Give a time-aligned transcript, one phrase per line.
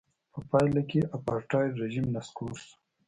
[0.33, 2.73] په پایله کې اپارټایډ رژیم نسکور شو.